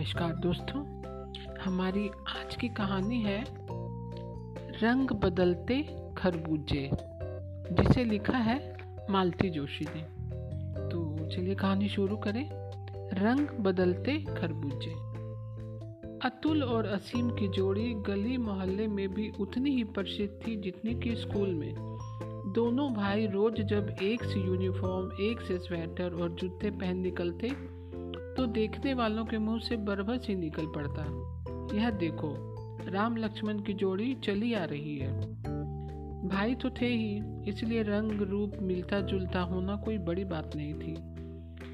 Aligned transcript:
नमस्कार 0.00 0.36
दोस्तों, 0.36 1.02
हमारी 1.60 2.08
आज 2.08 2.56
की 2.56 2.68
कहानी 2.68 3.22
है 3.22 3.44
रंग 4.82 5.08
बदलते 5.08 5.82
खरबूजे, 6.18 6.90
जिसे 7.72 8.04
लिखा 8.04 8.38
है 8.38 8.76
मालती 9.10 9.50
जोशी 9.50 9.86
ने। 9.96 10.02
तो 10.88 11.26
चलिए 11.30 11.54
कहानी 11.54 11.88
शुरू 11.88 12.16
करें। 12.16 12.50
रंग 13.14 13.48
बदलते 13.48 14.18
खरबूजे। 14.18 14.94
अतुल 16.28 16.62
और 16.62 16.86
असीम 16.86 17.30
की 17.30 17.48
जोड़ी 17.48 17.94
गली 17.94 18.36
मोहल्ले 18.36 18.86
में 18.86 19.14
भी 19.14 19.32
उतनी 19.40 19.70
ही 19.70 19.84
प्रसिद्ध 19.84 20.46
थी 20.46 20.56
जितनी 20.56 20.94
कि 20.94 21.16
स्कूल 21.16 21.54
में। 21.54 21.74
दोनों 22.54 22.94
भाई 22.94 23.26
रोज 23.26 23.60
जब 23.60 23.96
एक 24.02 24.24
से 24.24 24.40
यूनिफॉर्म, 24.40 25.12
एक 25.20 25.40
से 25.40 25.58
स्वेटर 25.58 26.22
और 26.22 26.30
जूते 26.30 26.70
पहन 26.70 26.98
निकलते 26.98 27.79
तो 28.36 28.46
देखने 28.46 28.94
वालों 28.94 29.24
के 29.24 29.38
मुँह 29.38 29.60
से 29.60 29.76
बरबस 29.76 30.26
ही 30.28 30.34
निकल 30.34 30.66
पड़ता। 30.66 31.02
यह 31.76 31.90
देखो, 31.90 32.56
राम 32.88 33.16
लक्ष्मण 33.16 33.58
की 33.58 33.72
जोड़ी 33.72 34.14
चली 34.14 34.54
आ 34.54 34.64
रही 34.64 34.98
है। 34.98 35.20
भाई 36.28 36.54
तो 36.54 36.70
थे 36.70 36.86
ही, 36.86 37.22
इसलिए 37.48 37.82
रंग, 37.82 38.22
रूप 38.22 38.52
मिलता 38.62 39.00
जुलता 39.00 39.40
होना 39.40 39.76
कोई 39.76 39.98
बड़ी 39.98 40.24
बात 40.24 40.56
नहीं 40.56 40.74
थी। 40.74 40.94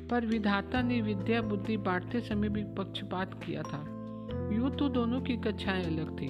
पर 0.06 0.26
विधाता 0.26 0.82
ने 0.82 1.02
विद्या, 1.02 1.42
बुद्धि 1.42 1.76
बांटते 1.76 2.20
समय 2.20 2.48
भी 2.48 2.64
पक्षपात 2.64 3.34
किया 3.34 3.62
था। 3.62 3.84
यूँ 4.52 4.70
तो 4.70 4.88
दोनों 4.88 5.20
की 5.20 5.36
कक्षाएँ 5.36 5.84
अलग 5.84 6.20
थी, 6.20 6.28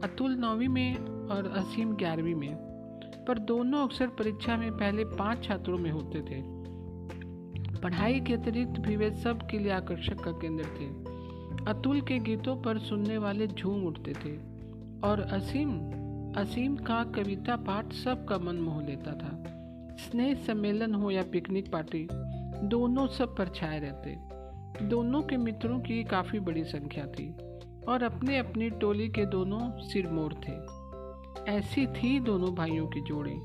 अतुल 0.00 0.32
नौवीं 0.32 0.68
में 0.68 0.94
और 1.28 1.46
असीम 1.46 1.96
ग्यारहवीं 1.96 2.34
में। 2.34 2.56
पर 3.28 3.38
दोनों 3.38 3.86
अक्सर 3.86 4.06
परीक्षा 4.06 4.56
में 4.56 4.72
पहले 4.72 5.04
पाँच 5.04 5.44
छात्रों 5.44 5.78
में 5.78 5.90
होते 5.90 6.20
थे। 6.20 6.55
पढ़ाई 7.86 8.20
के 8.20 8.34
अतिरिक्त 8.34 8.70
भी 8.70 8.96
वे 8.96 9.10
सब 9.10 9.46
के 9.46 9.58
लिए 9.58 9.72
आकर्षक 9.72 10.20
का 10.20 10.30
केंद्र 10.30 10.64
थे। 10.64 10.86
अतुल 11.70 12.00
के 12.00 12.18
गीतों 12.18 12.56
पर 12.56 12.78
सुनने 12.78 13.18
वाले 13.18 13.46
झूम 13.46 13.86
उठते 13.86 14.12
थे 14.12 14.36
और 15.08 15.20
असीम 15.20 15.70
असीम 16.36 16.76
का 16.76 17.04
कविता 17.04 17.56
पाठ 17.56 17.92
सबका 17.92 18.38
मन 18.38 18.56
मोह 18.56 18.82
लेता 18.82 19.12
था। 19.12 19.44
स्नेह 19.96 20.34
सम्मेलन 20.34 20.94
हो 20.94 21.10
या 21.10 21.22
पिकनिक 21.22 21.72
पार्टी, 21.72 22.08
दोनों 22.66 23.06
सब 23.06 23.36
पर 23.36 23.48
छाए 23.48 23.78
रहते। 23.78 24.16
दोनों 24.86 25.22
के 25.22 25.36
मित्रों 25.36 25.80
की 25.80 26.04
काफ़ी 26.04 26.40
बड़ी 26.40 26.64
संख्या 26.64 27.06
थी 27.06 27.30
और 27.88 28.02
अपने 28.02 28.38
अपनी 28.38 28.70
टोली 28.70 29.08
के 29.08 29.26
दोनों 29.26 29.70
सिरमोर 29.78 30.34
थे। 30.48 30.56
ऐसी 31.52 31.86
थी 31.86 32.20
दोनों 32.20 32.54
भाइयों 32.54 32.86
की 32.86 33.00
जोड़ी। 33.00 33.36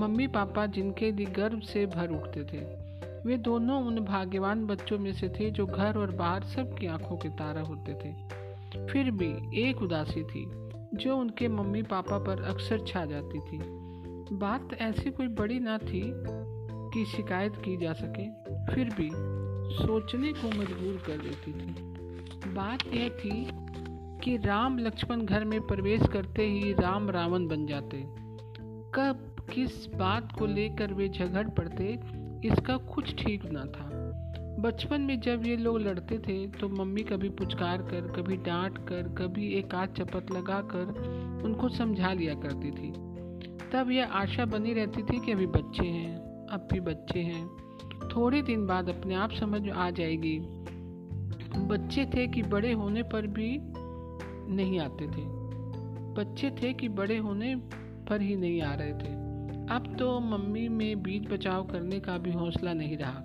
मम्मी 0.00 0.26
पापा 0.26 0.66
जिनके 0.66 1.12
लिए 1.12 1.26
गर्व 1.26 1.60
से 1.60 1.86
भर 1.86 2.08
उठते 2.08 2.44
थे। 2.44 2.77
वे 3.26 3.36
दोनों 3.36 3.84
उन 3.84 4.00
भाग्यवान 4.00 4.66
बच्चों 4.66 4.98
में 4.98 5.12
से 5.12 5.28
थे 5.28 5.50
जो 5.50 5.66
घर 5.66 5.98
और 5.98 6.10
बाहर 6.10 6.42
सबकी 6.42 6.86
आँखों 6.86 7.16
के 7.16 7.28
तारा 7.28 7.60
होते 7.60 7.94
थे। 7.94 8.12
फिर 8.86 9.10
भी 9.10 9.60
एक 9.60 9.82
उदासी 9.82 10.24
थी, 10.24 10.50
जो 10.94 11.16
उनके 11.16 11.48
मम्मी 11.48 11.82
पापा 11.82 12.18
पर 12.18 12.42
अक्सर 12.42 12.84
छा 12.86 13.04
जाती 13.04 13.40
थी। 13.40 13.58
बात 14.32 14.68
ऐसी 14.80 15.10
कोई 15.10 15.28
बड़ी 15.28 15.60
ना 15.60 15.78
थी 15.78 16.02
कि 16.90 17.04
शिकायत 17.04 17.56
की 17.56 17.76
जा 17.76 17.92
सके, 17.92 18.30
फिर 18.74 18.84
भी 18.84 19.10
सोचने 19.76 20.32
को 20.32 20.48
मजबूर 20.48 21.02
कर 21.06 21.16
देती 21.16 21.52
थी। 21.52 21.88
बात 22.54 22.94
यह 22.94 23.08
थी 23.08 23.48
कि 24.24 24.36
राम 24.36 24.78
लक्ष्मण 24.78 25.22
घर 25.22 25.44
में 25.44 25.60
प्रवेश 25.60 26.02
करते 26.12 26.46
ही 26.46 26.72
राम 26.72 27.10
रावण 27.10 27.46
बन 27.46 27.66
जाते। 27.66 27.96
कब, 28.94 29.36
किस 29.54 29.94
बात 29.94 30.32
को 30.38 30.46
लेकर 30.46 30.92
वे 30.92 31.08
झगड़ 31.08 31.48
पड़ते 31.48 32.00
इसका 32.44 32.76
कुछ 32.76 33.14
ठीक 33.14 33.44
ना 33.44 33.64
था। 33.64 33.88
बचपन 34.60 35.00
में 35.00 35.20
जब 35.20 35.46
ये 35.46 35.56
लोग 35.56 35.80
लड़ते 35.80 36.18
थे 36.18 36.46
तो 36.46 36.68
मम्मी 36.68 37.02
कभी 37.02 37.28
पुचकार 37.28 37.82
कर, 37.82 38.00
कभी 38.16 38.36
डांट 38.36 38.78
कर, 38.78 39.02
कभी 39.02 39.52
एक 39.54 39.74
आध 39.74 39.88
चपत 39.88 40.30
लगा 40.32 40.60
कर 40.60 41.42
उनको 41.44 41.68
समझा 41.68 42.12
लिया 42.12 42.34
करती 42.34 42.70
थी। 42.70 42.92
तब 43.72 43.90
यह 43.90 44.06
आशा 44.06 44.44
बनी 44.44 44.72
रहती 44.72 45.02
थी 45.02 45.26
कि 45.26 45.32
अभी 45.32 45.46
बच्चे 45.46 45.86
हैं, 45.86 46.16
अब 46.46 46.68
भी 46.72 46.80
बच्चे 46.80 47.20
हैं। 47.20 47.48
थोड़े 48.08 48.42
दिन 48.42 48.66
बाद 48.66 48.88
अपने 48.88 49.14
आप 49.14 49.32
समझ 49.32 49.68
आ 49.70 49.90
जाएगी। 49.90 50.38
बच्चे 51.58 52.04
थे 52.06 52.26
कि 52.26 52.42
बड़े 52.42 52.72
होने 52.72 53.02
पर 53.02 53.26
भी 53.26 53.58
नहीं 54.54 54.80
आते 54.80 55.06
थे। 55.06 55.22
बच्चे 56.14 56.50
थे 56.50 56.72
कि 56.72 56.88
बड़े 56.88 57.16
होने 57.16 57.54
पर 58.08 58.20
ही 58.20 58.36
नहीं 58.36 58.62
आ 58.62 58.74
रहे 58.74 58.92
थे। 58.92 59.27
अब 59.70 59.96
तो 59.98 60.20
मम्मी 60.20 60.68
में 60.68 61.02
बीच 61.02 61.28
बचाव 61.28 61.64
करने 61.66 62.00
का 62.00 62.18
भी 62.18 62.32
हौसला 62.32 62.72
नहीं 62.72 62.96
रहा। 62.96 63.22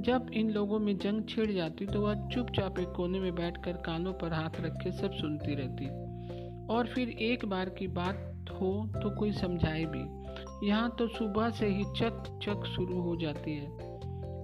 जब 0.00 0.30
इन 0.34 0.50
लोगों 0.50 0.78
में 0.78 0.98
जंग 0.98 1.22
छिड़ 1.28 1.50
जाती 1.52 1.86
तो 1.86 2.00
वह 2.00 2.28
चुपचाप 2.28 2.78
एक 2.78 2.88
कोने 2.88 3.20
में 3.20 3.34
बैठकर 3.34 3.72
कानों 3.72 4.12
पर 4.12 4.32
हाथ 4.32 4.60
रख 4.60 4.72
के 4.72 4.92
सब 4.92 5.12
सुनती 5.12 5.54
रहती। 5.54 5.86
और 6.74 6.86
फिर 6.86 7.08
एक 7.08 7.44
बार 7.44 7.68
की 7.68 7.86
बात 7.86 8.44
हो 8.50 8.92
तो 9.02 9.16
कोई 9.16 9.32
समझाए 9.32 9.84
भी। 9.84 10.20
यहाँ 10.68 10.96
तो 10.98 11.08
सुबह 11.08 11.50
से 11.50 11.66
ही 11.66 11.84
चक 11.84 12.38
चक 12.42 12.66
शुरू 12.76 13.00
हो 13.00 13.16
जाती 13.16 13.56
है। 13.56 13.68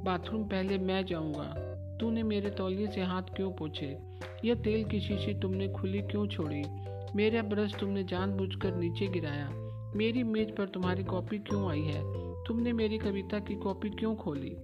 बाथरूम 0.02 0.44
पहले 0.44 0.78
मैं 0.78 1.06
जाऊँगा। 1.06 1.54
तूने 2.00 2.22
मेरे 2.22 2.50
तौलिए 2.50 2.86
से 2.86 3.00
हाथ 3.00 3.22
क्यों 3.22 3.52
पोछे? 3.52 3.98
यह 4.44 4.54
तेल 4.54 4.84
की 4.84 5.00
शीशी 5.00 5.34
तुमने 5.34 5.68
खुली 5.68 6.02
क्यों 6.02 6.26
छोड़ी? 6.26 6.62
मेरा 7.14 7.42
ब्रश 7.42 7.74
तुमने 7.74 8.04
जानबूझकर 8.04 8.74
नीचे 8.74 9.06
गिराया। 9.06 9.65
मेरी 9.96 10.22
मेज 10.22 10.56
पर 10.56 10.68
तुम्हारी 10.68 11.04
कॉपी 11.04 11.38
क्यों 11.38 11.70
आई 11.70 11.82
है? 11.82 12.00
तुमने 12.44 12.72
मेरी 12.72 12.98
कविता 12.98 13.38
की 13.38 13.54
कॉपी 13.54 13.90
क्यों 13.90 14.16
खोली? 14.16 14.56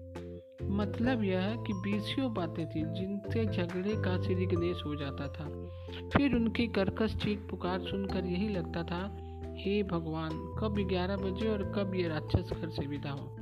मतलब 0.62 1.22
यह 1.24 1.40
है 1.40 1.56
कि 1.56 1.72
बीसियों 1.72 2.34
बातें 2.34 2.70
थी 2.70 2.80
जिनसे 2.80 3.46
झगड़े 3.46 3.92
का 3.92 4.22
श्री 4.22 4.46
गणेश 4.46 4.82
हो 4.86 4.94
जाता 4.94 5.28
था। 5.28 5.68
फिर 6.08 6.34
उनकी 6.34 6.66
कर्कश 6.66 7.16
चीख 7.16 7.38
पुकार 7.50 7.80
सुनकर 7.80 8.24
यही 8.24 8.48
लगता 8.48 8.82
था, 8.82 9.16
हे 9.56 9.82
भगवान, 9.82 10.30
कब 10.30 10.88
ग्यारह 10.88 11.16
बजे 11.16 11.48
और 11.48 11.72
कब 11.76 11.94
ये 11.94 12.08
राक्षस 12.08 12.52
घर 12.52 12.68
से 12.68 12.86
विदा 12.86 13.10
हो? 13.10 13.36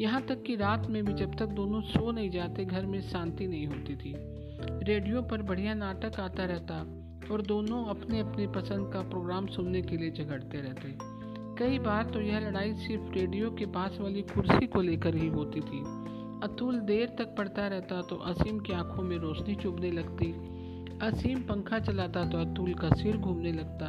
यहाँ 0.00 0.22
तक 0.22 0.42
कि 0.42 0.56
रात 0.56 0.86
में 0.90 1.04
भी 1.04 1.12
जब 1.12 1.34
तक 1.34 1.46
दोनों 1.46 1.82
सो 1.82 2.12
नहीं 2.12 2.30
जाते, 2.30 2.64
घर 2.64 2.86
में 2.86 3.00
शांति 3.00 3.46
नहीं 3.46 3.66
होती 3.66 3.96
थी। 3.96 4.14
रेडियो 4.84 5.22
पर 5.22 5.42
बढ़िया 5.42 5.74
नाटक 5.74 6.20
आता 6.20 6.44
रहता 6.44 6.98
और 7.32 7.42
दोनों 7.42 7.84
अपने 7.84 8.20
अपने 8.20 8.46
पसंद 8.46 8.92
का 8.92 9.02
प्रोग्राम 9.02 9.46
सुनने 9.46 9.82
के 9.82 9.96
लिए 9.96 10.10
झगड़ते 10.10 10.58
रहते। 10.58 11.11
कई 11.62 11.78
बार 11.78 12.04
तो 12.04 12.20
यह 12.20 12.38
लड़ाई 12.38 12.72
सिर्फ़ 12.74 13.12
रेडियो 13.14 13.50
के 13.50 13.66
पास 13.66 13.98
वाली 14.00 14.22
कुर्सी 14.22 14.66
को 14.66 14.80
लेकर 14.80 15.16
ही 15.16 15.28
होती 15.28 15.60
थी। 15.60 15.78
अतुल 16.42 16.80
देर 16.80 17.08
तक 17.18 17.34
पढ़ता 17.38 17.66
रहता 17.68 18.00
तो 18.02 18.16
असीम 18.16 18.58
की 18.58 18.72
आँखों 18.72 19.02
में 19.02 19.16
रोशनी 19.18 19.54
चुभने 19.54 19.90
लगती। 19.90 20.32
असीम 21.06 21.40
पंखा 21.40 21.78
चलाता 21.78 22.24
तो 22.24 22.38
अतुल 22.38 22.74
का 22.74 22.88
सिर 22.88 23.16
घूमने 23.16 23.52
लगता। 23.52 23.86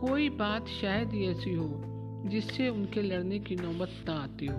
कोई 0.00 0.28
बात 0.28 0.66
शायद 0.66 1.12
ही 1.12 1.26
ऐसी 1.26 1.54
हो, 1.54 1.82
जिससे 2.26 2.68
उनके 2.68 3.02
लड़ने 3.02 3.38
की 3.38 3.56
नौबत 3.56 4.04
ना 4.08 4.14
आती 4.14 4.46
हो। 4.46 4.58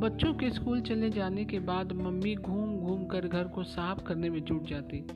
बच्चों 0.00 0.34
के 0.34 0.50
स्कूल 0.50 0.80
चले 0.80 1.10
जाने 1.10 1.44
के 1.44 1.58
बाद 1.58 1.92
मम्मी 1.92 2.34
घूम 2.34 2.76
घूम 2.76 3.04
कर 3.04 3.28
घर 3.28 3.44
को 3.44 3.62
साफ़ 3.62 4.04
करने 4.04 4.30
में 4.30 4.44
जुट 4.44 4.64
जाती। 4.64 5.06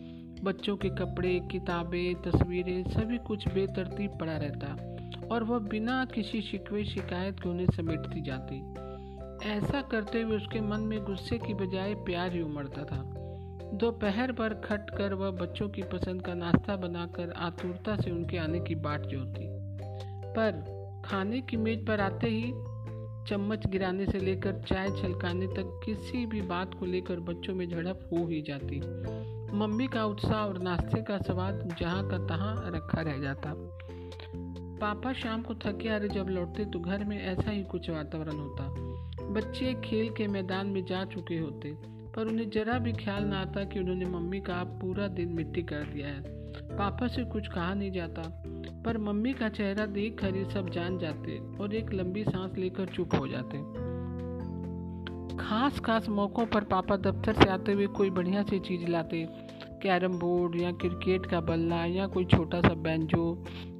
बच्चों 0.44 0.76
के 0.76 0.88
कपड़े, 0.88 1.40
किताबें, 1.52 2.14
तस्वीरें, 2.14 2.84
सभी 2.90 3.18
कुछ 3.18 3.48
बेतरतीब 3.48 4.18
पड़ा 4.20 4.36
रहता। 4.36 4.97
और 5.32 5.44
वह 5.44 5.58
बिना 5.58 6.04
किसी 6.04 6.40
शिकवे 6.42 6.84
शिकायत 6.84 7.40
के 7.40 7.48
उन्हें 7.48 7.66
समेटती 7.66 8.20
जाती। 8.20 8.56
ऐसा 9.48 9.82
करते 9.82 10.22
हुए 10.22 10.36
उसके 10.36 10.60
मन 10.60 10.80
में 10.80 11.04
गुस्से 11.04 11.38
की 11.38 11.54
बजाय 11.54 11.94
प्यार 11.94 12.32
ही 12.32 12.42
उमड़ता 12.42 12.84
था। 12.84 13.02
दोपहर 13.74 14.32
पर 14.32 14.54
खट 14.54 14.90
कर 14.90 15.14
वह 15.14 15.30
बच्चों 15.30 15.68
की 15.68 15.82
पसंद 15.82 16.22
का 16.22 16.34
नाश्ता 16.34 16.76
बनाकर 16.76 17.32
आतुरता 17.36 17.96
से 17.96 18.10
उनके 18.10 18.38
आने 18.38 18.60
की 18.60 18.74
बाट 18.74 19.00
जोती 19.00 19.48
पर 20.28 20.52
खाने 21.04 21.40
की 21.40 21.56
मेज 21.56 21.86
पर 21.86 22.00
आते 22.00 22.26
ही 22.26 22.52
चम्मच 23.28 23.66
गिराने 23.66 24.06
से 24.06 24.18
लेकर 24.18 24.52
चाय 24.52 24.88
छलकाने 24.88 25.46
तक 25.46 25.80
किसी 25.84 26.26
भी 26.26 26.42
बात 26.42 26.74
को 26.74 26.86
लेकर 26.86 27.20
बच्चों 27.20 27.54
में 27.54 27.68
झड़प 27.68 28.08
हो 28.12 28.26
ही 28.26 28.42
जाती। 28.42 28.80
मम्मी 29.56 29.86
का 29.86 30.04
उत्साह 30.04 30.40
और 30.44 30.58
नाश्ते 30.58 31.02
का 31.02 31.18
स्वाद 31.18 31.76
जहाँ 31.80 32.08
का 32.08 32.18
तहाँ 32.18 32.70
रखा 32.74 33.00
रह 33.00 33.18
जाता। 33.18 33.78
पापा 34.80 35.12
शाम 35.12 35.42
को 35.42 35.54
थके 35.54 35.98
रहे 35.98 36.08
जब 36.08 36.28
लौटते 36.28 36.64
तो 36.64 36.80
घर 36.80 37.04
में 37.04 37.16
ऐसा 37.22 37.50
ही 37.50 37.62
कुछ 37.64 37.90
वातावरण 37.90 38.38
होता। 38.38 38.64
बच्चे 39.32 39.72
खेल 39.84 40.10
के 40.10 40.26
मैदान 40.26 40.66
में 40.66 40.84
जा 40.84 41.04
चुके 41.04 41.38
होते, 41.38 41.72
पर 42.16 42.26
उन्हें 42.26 42.48
जरा 42.50 42.78
भी 42.78 42.92
ख्याल 42.92 43.24
ना 43.24 43.40
आता 43.40 43.64
कि 43.64 43.78
उन्होंने 43.78 44.04
मम्मी 44.04 44.40
का 44.40 44.62
पूरा 44.80 45.08
दिन 45.08 45.28
मिट्टी 45.28 45.62
कर 45.62 45.82
दिया 45.84 46.08
है। 46.08 46.36
पापा 46.76 47.08
से 47.08 47.24
कुछ 47.24 47.48
कहा 47.48 47.74
नहीं 47.74 47.90
जाता, 47.92 48.22
पर 48.84 48.98
मम्मी 48.98 49.32
का 49.32 49.48
चेहरा 49.48 49.86
देख 49.86 50.18
कर 50.20 50.36
ये 50.36 50.44
सब 50.44 50.70
जान 50.70 50.98
जाते 50.98 51.38
और 51.60 51.74
एक 51.74 51.92
लंबी 51.92 52.24
सांस 52.24 52.56
लेकर 52.58 52.86
चुप 52.86 53.14
हो 53.14 53.28
जाते। 53.28 53.58
खास 55.38 55.80
खास 55.80 56.08
मौक़ों 56.08 56.46
पर 56.46 56.64
पापा 56.64 56.96
दफ्तर 56.96 57.32
से 57.32 57.48
आते 57.50 57.72
हुए 57.72 57.86
कोई 57.86 58.10
बढ़िया 58.10 58.42
सी 58.42 58.58
चीज़ 58.58 58.86
लाते, 58.86 59.26
कैरम 59.82 60.18
बोर्ड 60.18 60.60
या 60.60 60.72
क्रिकेट 60.72 61.26
का 61.26 61.40
बल्ला 61.40 61.84
या 61.86 62.06
कोई 62.06 62.24
छोटा 62.24 62.60
सा 62.60 62.74
बैंजो। 62.74 63.32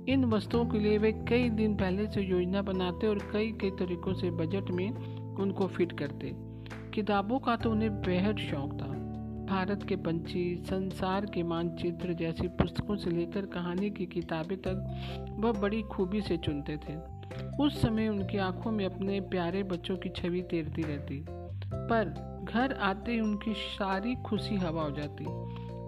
इन 0.09 0.25
वस्तुओं 0.25 0.67
के 0.67 0.79
लिए 0.79 0.99
वे 0.99 1.13
कई 1.13 1.51
दिन 1.51 1.75
पहले 1.77 2.07
से 2.07 2.21
योजना 2.23 2.63
बनाते 2.63 3.07
और 3.07 3.19
कई 3.33 3.53
कई 3.53 3.71
तरीकों 3.71 4.15
से 4.15 4.31
बजट 4.31 4.71
में 4.71 4.91
उनको 5.37 5.67
फिट 5.67 5.93
करते। 5.93 6.33
किताबों 6.91 7.39
का 7.39 7.57
तो 7.57 7.71
उन्हें 7.71 8.03
बेहद 8.03 8.37
शौक 8.37 8.73
था। 8.73 8.87
भारत 9.55 9.83
के 9.89 9.97
पंछी, 9.97 10.57
संसार 10.57 11.27
के 11.27 11.43
मानचित्र 11.43 12.13
जैसी 12.13 12.49
पुस्तकों 12.49 12.97
से 12.97 13.11
लेकर 13.11 13.47
कहानी 13.47 13.91
की 13.91 14.07
किताबें 14.07 14.59
तक 14.59 15.01
वह 15.31 15.53
बड़ी 15.53 15.83
खूबी 15.83 16.21
से 16.21 16.37
चुनते 16.37 16.77
थे। 16.77 16.97
उस 17.61 17.83
समय 17.83 18.09
उनकी 18.09 18.39
आँखों 18.39 18.73
में 18.73 18.87
अपने 18.87 19.21
प्यारे 19.21 19.63
बच्चों 19.63 19.97
की 19.97 20.09
छवि 20.09 20.43
तैरती 20.43 20.83
रहती। 20.83 21.25
पर 21.75 22.05
घर 22.51 22.73
आते 22.73 23.13
ही 23.13 23.21
उनकी 23.21 23.55
सारी 23.55 24.15
खुशी 24.15 24.57
हवा 24.57 24.83
हो 24.83 24.91
जाती। 24.91 25.25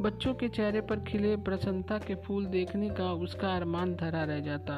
बच्चों 0.01 0.35
के 0.35 0.49
चेहरे 0.49 0.81
पर 0.81 1.01
खिले 1.01 1.37
प्रसन्नता 1.37 1.99
के 1.99 2.15
फूल 2.15 2.47
देखने 2.47 2.89
का 2.89 3.13
उसका 3.13 3.57
अरमान 3.57 3.95
धरा 3.95 4.25
रह 4.25 4.41
जाता। 4.41 4.75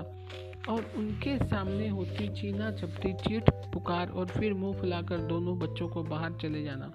और 0.69 0.93
उनके 0.97 1.47
सामने 1.47 1.89
होती 1.89 2.29
चीना 2.29 2.71
चपटी 2.71 3.13
चीट, 3.13 3.51
पुकार 3.51 4.09
और 4.09 4.27
फिर 4.27 4.55
मुँह 4.55 4.81
फुलाकर 4.81 5.19
दोनों 5.19 5.59
बच्चों 5.59 5.89
को 5.89 6.03
बाहर 6.03 6.33
चले 6.33 6.63
जाना। 6.63 6.93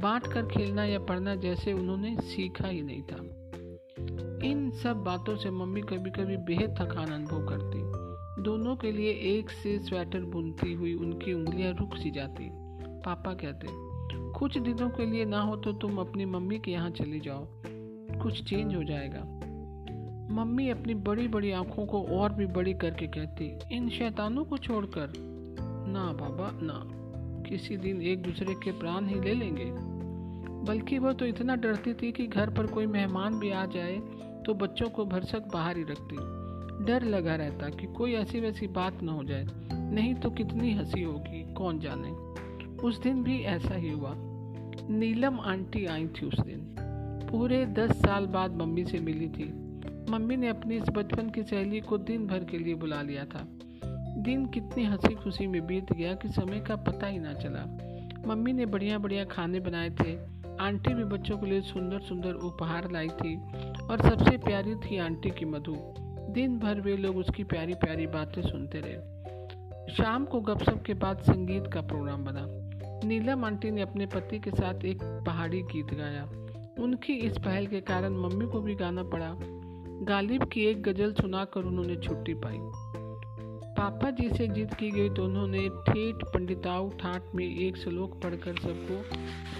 बांट 0.00 0.26
कर 0.26 0.46
खेलना 0.46 0.84
या 0.84 0.98
पढ़ना 0.98 1.34
जैसे 1.34 1.72
उन्होंने 1.72 2.16
सीखा 2.20 2.68
ही 2.68 2.82
नहीं 2.82 3.02
था। 3.02 3.16
इन 4.48 4.70
सब 4.70 4.96
बातों 4.96 5.36
से 5.36 5.50
मम्मी 5.50 5.80
कभी 5.80 6.10
कभी 6.10 6.36
बेहद 6.36 6.74
थकान 6.80 7.08
अनुभव 7.08 7.46
करती। 7.46 7.78
दोनों 8.42 8.76
के 8.76 8.92
लिए 8.92 9.10
एक 9.10 9.50
से 9.50 9.78
स्वेटर 9.78 10.20
बुनती 10.20 10.72
हुई 10.72 10.94
उनकी 10.94 11.32
उंगलियाँ 11.32 11.72
रुक 11.72 11.96
सी 11.96 12.10
जाती। 12.10 12.50
पापा 13.04 13.34
कहते 13.34 13.89
कुछ 14.40 14.58
दिनों 14.58 14.90
के 14.90 15.06
लिए 15.06 15.24
ना 15.24 15.40
हो 15.40 15.56
तो 15.56 15.72
तुम 15.72 15.98
अपनी 15.98 16.24
मम्मी 16.24 16.58
के 16.58 16.70
यहाँ 16.70 16.90
चली 16.90 17.20
जाओ। 17.20 17.46
कुछ 18.22 18.42
चेंज 18.44 18.74
हो 18.74 18.84
जाएगा। 18.84 19.20
मम्मी 20.34 20.68
अपनी 20.70 20.94
बड़ी 20.94 21.28
बड़ी 21.28 21.52
आँखों 21.52 21.86
को 21.86 22.02
और 22.02 22.32
भी 22.32 22.46
बड़ी 22.46 22.74
करके 22.74 23.06
कहती, 23.06 23.76
इन 23.76 23.88
शैतानों 23.88 24.44
को 24.44 24.58
छोड़कर 24.58 25.12
ना 25.88 26.12
बाबा, 26.12 26.50
ना। 26.62 26.84
किसी 27.50 27.76
दिन 27.76 28.02
एक 28.02 28.22
दूसरे 28.22 28.54
के 28.54 28.72
प्राण 28.72 29.06
ही 29.06 29.20
ले 29.20 29.34
लेंगे। 29.34 29.72
बल्कि 30.64 30.98
वह 30.98 31.12
तो 31.12 31.26
इतना 31.26 31.56
डरती 31.56 31.94
थी 31.94 32.12
कि 32.12 32.26
घर 32.26 32.50
पर 32.50 32.66
कोई 32.66 32.86
मेहमान 32.86 33.38
भी 33.38 33.50
आ 33.50 33.66
जाए 33.66 34.00
तो 34.46 34.54
बच्चों 34.54 34.88
को 34.90 35.04
भरसक 35.04 35.42
बाहर 35.52 35.76
ही 35.76 35.82
रखती। 35.82 36.16
डर 36.84 37.02
लगा 37.02 37.34
रहता 37.34 37.68
कि 37.68 37.86
कोई 37.86 38.12
ऐसी 38.12 38.40
वैसी 38.40 38.66
बात 38.66 39.02
ना 39.02 39.12
हो 39.12 39.24
जाए। 39.24 39.46
नहीं 39.72 40.14
तो 40.14 40.30
कितनी 40.30 40.72
हँसी 40.72 41.02
होगी, 41.02 41.54
कौन 41.54 41.78
जाने। 41.78 42.30
उस 42.82 43.02
दिन 43.02 43.22
भी 43.22 43.40
ऐसा 43.40 43.74
ही 43.74 43.90
हुआ। 43.90 44.29
नीलम 44.88 45.40
आंटी 45.40 45.86
आई 45.86 46.06
थी 46.06 46.26
उस 46.26 46.40
दिन। 46.40 46.76
पूरे 47.30 47.66
दस 47.66 47.90
साल 47.90 48.26
बाद 48.26 48.54
मम्मी 48.54 48.84
से 48.84 48.98
मिली 48.98 49.28
थी। 49.28 49.70
मम्मी 50.10 50.36
ने 50.36 50.48
अपनी 50.48 50.76
इस 50.76 50.82
बचपन 50.82 51.30
की 51.30 51.42
सहेली 51.42 51.80
को 51.80 51.98
दिन 51.98 52.26
भर 52.26 52.44
के 52.44 52.58
लिए 52.58 52.74
बुला 52.74 53.02
लिया 53.02 53.24
था। 53.24 53.48
दिन 54.16 54.46
कितनी 54.46 54.84
हँसी 54.84 55.14
खुशी 55.14 55.46
में 55.46 55.66
बीत 55.66 55.92
गया 55.92 56.14
कि 56.14 56.28
समय 56.28 56.60
का 56.60 56.76
पता 56.76 57.06
ही 57.06 57.18
ना 57.18 57.32
चला। 57.32 57.78
मम्मी 58.26 58.52
ने 58.52 58.66
बढ़िया 58.66 58.98
बढ़िया 58.98 59.24
खाने 59.24 59.60
बनाए 59.60 59.90
थे। 59.90 60.40
आंटी 60.60 60.94
भी 60.94 61.04
बच्चों 61.04 61.38
के 61.38 61.46
लिए 61.46 61.60
सुंदर 61.60 62.00
सुंदर 62.00 62.32
उपहार 62.32 62.90
लाई 62.90 63.08
थी 63.08 63.36
और 63.90 64.00
सबसे 64.02 64.38
प्यारी 64.38 64.74
थी 64.74 64.98
आंटी 64.98 65.30
की 65.30 65.44
मधु। 65.44 65.76
दिन 66.32 66.58
भर 66.58 66.80
वे 66.80 66.96
लोग 66.96 67.16
उसकी 67.16 67.44
प्यारी 67.44 67.74
प्यारी 67.74 68.06
बातें 68.06 68.42
सुनते 68.42 68.80
रहे। 68.84 69.20
शाम 69.94 70.24
को 70.24 70.40
गपशप 70.40 70.82
के 70.86 70.94
बाद 70.94 71.18
संगीत 71.18 71.66
का 71.66 71.80
प्रोग्राम 71.80 72.24
बना। 72.24 72.59
नीलम 73.04 73.44
आंटी 73.44 73.70
ने 73.70 73.82
अपने 73.82 74.06
पति 74.06 74.38
के 74.38 74.50
साथ 74.50 74.84
एक 74.84 74.98
पहाड़ी 75.26 75.62
गीत 75.62 75.94
गाया। 75.94 76.22
उनकी 76.78 77.12
इस 77.12 77.38
पहल 77.38 77.66
के 77.66 77.80
कारण 77.80 78.16
मम्मी 78.16 78.46
को 78.46 78.60
भी 78.60 78.74
गाना 78.74 79.02
पड़ा। 79.02 79.34
गालिब 80.04 80.44
की 80.44 80.64
एक 80.66 80.82
गज़ल 80.82 81.12
सुनाकर 81.12 81.64
उन्होंने 81.64 81.96
छुट्टी 81.96 82.34
पाई। 82.34 82.58
पापा 83.76 84.10
जी 84.10 84.28
से 84.28 84.48
जिद 84.48 84.74
की 84.74 84.90
गई 84.90 85.10
तो 85.10 85.24
उन्होंने 85.24 85.68
ठेठ 85.88 86.24
पंडिताऊ 86.24 86.90
ठाट 86.90 87.34
में 87.34 87.44
एक 87.46 87.76
श्लोक 87.76 88.20
पढ़कर 88.22 88.56
सबको 88.56 89.02